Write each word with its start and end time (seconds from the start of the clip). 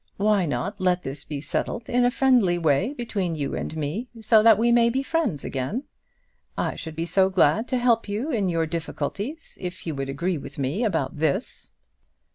Why 0.17 0.47
not 0.47 0.81
let 0.81 1.03
this 1.03 1.23
be 1.23 1.41
settled 1.41 1.87
in 1.87 2.03
a 2.05 2.09
friendly 2.09 2.57
way 2.57 2.91
between 2.93 3.35
you 3.35 3.53
and 3.53 3.77
me, 3.77 4.09
so 4.19 4.41
that 4.41 4.57
we 4.57 4.71
might 4.71 4.93
be 4.93 5.03
friends 5.03 5.45
again? 5.45 5.83
I 6.57 6.73
should 6.73 6.95
be 6.95 7.05
so 7.05 7.29
glad 7.29 7.67
to 7.67 7.77
help 7.77 8.09
you 8.09 8.31
in 8.31 8.49
your 8.49 8.65
difficulties 8.65 9.59
if 9.61 9.85
you 9.85 9.93
would 9.93 10.09
agree 10.09 10.39
with 10.39 10.57
me 10.57 10.83
about 10.83 11.19
this." 11.19 11.73